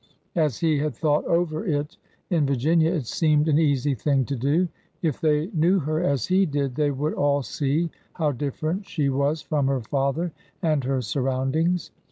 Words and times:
As 0.35 0.57
he 0.57 0.79
had 0.79 0.95
thought 0.95 1.25
over 1.25 1.63
it 1.63 1.95
in 2.31 2.47
Virginia, 2.47 2.91
it 2.91 3.05
seemed 3.05 3.47
an 3.47 3.59
easy 3.59 3.93
thing 3.93 4.25
to 4.25 4.35
do. 4.35 4.67
If 5.03 5.21
they 5.21 5.51
knew 5.53 5.77
her 5.77 6.01
as 6.01 6.25
he 6.25 6.47
did, 6.47 6.73
they 6.73 6.89
would 6.89 7.13
all 7.13 7.43
see 7.43 7.91
how 8.13 8.31
different 8.31 8.87
she 8.87 9.09
was 9.09 9.43
from 9.43 9.67
her 9.67 9.81
father 9.81 10.31
and 10.63 10.83
her 10.85 11.03
surroundings. 11.03 11.91